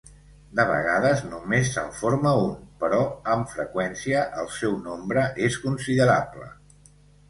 [0.59, 2.57] De vegades només se'n forma un,
[2.87, 3.03] però
[3.37, 6.55] amb freqüència el seu nombre és considerable.